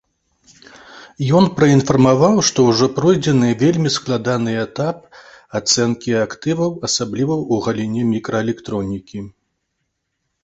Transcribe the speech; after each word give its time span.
Ён 1.39 1.45
праінфармаваў, 1.57 2.37
што 2.47 2.63
ўжо 2.69 2.87
пройдзены 2.95 3.49
вельмі 3.63 3.91
складаны 3.97 4.55
этап 4.65 4.97
ацэнкі 5.59 6.11
актываў, 6.25 6.71
асабліва 6.89 7.35
ў 7.53 7.55
галіне 7.67 8.01
мікраэлектронікі. 8.15 9.19